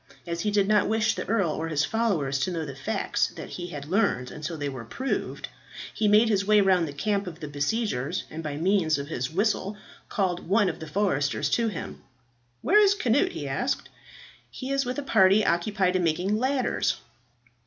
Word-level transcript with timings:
As 0.25 0.41
he 0.41 0.49
did 0.49 0.67
not 0.67 0.89
wish 0.89 1.13
the 1.13 1.27
earl 1.29 1.51
or 1.51 1.67
his 1.67 1.85
followers 1.85 2.39
to 2.39 2.51
know 2.51 2.65
the 2.65 2.75
facts 2.75 3.27
that 3.35 3.49
he 3.49 3.67
had 3.67 3.85
learned 3.85 4.31
until 4.31 4.57
they 4.57 4.67
were 4.67 4.83
proved, 4.83 5.47
he 5.93 6.07
made 6.07 6.27
his 6.27 6.43
way 6.43 6.59
round 6.59 6.87
the 6.87 6.91
camp 6.91 7.27
of 7.27 7.39
the 7.39 7.47
besiegers, 7.47 8.23
and 8.31 8.41
by 8.41 8.57
means 8.57 8.97
of 8.97 9.09
his 9.09 9.29
whistle 9.29 9.77
called 10.09 10.47
one 10.47 10.69
of 10.69 10.79
the 10.79 10.87
foresters 10.87 11.51
to 11.51 11.67
him. 11.67 12.01
"Where 12.63 12.79
is 12.79 12.95
Cnut?" 12.97 13.33
he 13.33 13.47
asked. 13.47 13.89
"He 14.49 14.71
is 14.71 14.85
with 14.85 14.97
a 14.97 15.03
party 15.03 15.45
occupied 15.45 15.95
in 15.95 16.03
making 16.03 16.35
ladders." 16.35 16.95